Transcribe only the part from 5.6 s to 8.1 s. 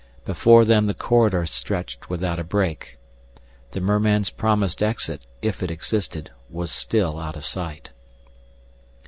it existed, was still out of sight.